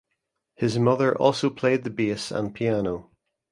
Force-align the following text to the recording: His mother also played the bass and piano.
His 0.55 0.79
mother 0.79 1.15
also 1.15 1.51
played 1.51 1.83
the 1.83 1.91
bass 1.91 2.31
and 2.31 2.55
piano. 2.55 3.11